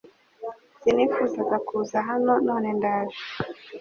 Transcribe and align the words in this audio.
Sinifuzaga 0.81 1.57
kuza 1.67 1.97
hano 2.07 2.33
none 2.47 2.69
ndaje 2.77 3.21